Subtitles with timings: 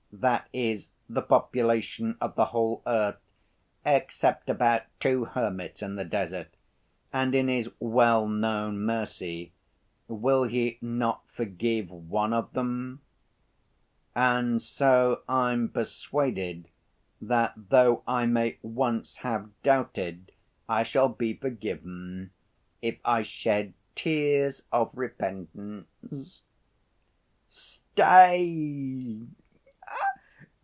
[0.13, 3.17] that is, the population of the whole earth,
[3.85, 6.49] except about two hermits in the desert,
[7.13, 9.51] and in His well‐known mercy
[10.09, 12.99] will He not forgive one of them?
[14.13, 16.67] And so I'm persuaded
[17.21, 20.33] that though I may once have doubted
[20.67, 22.31] I shall be forgiven
[22.81, 26.41] if I shed tears of repentance."
[27.47, 29.21] "Stay!"